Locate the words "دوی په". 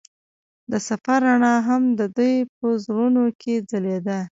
2.17-2.67